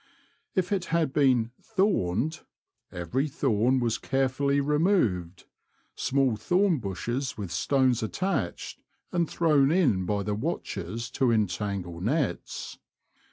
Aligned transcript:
If 0.55 0.71
it 0.71 0.85
had 0.85 1.13
been 1.13 1.51
'^thorned," 1.61 2.43
every 2.91 3.27
thorn 3.27 3.79
was 3.79 3.99
carefully 3.99 4.59
removed— 4.59 5.45
small 5.95 6.35
thorn 6.37 6.79
bushes 6.79 7.37
with 7.37 7.51
stones 7.51 8.01
attached, 8.01 8.79
and 9.11 9.29
thrown 9.29 9.71
in 9.71 10.07
by 10.07 10.23
the 10.23 10.33
watchers 10.33 11.11
to 11.11 11.31
entangle 11.31 12.01
nets. 12.01 12.79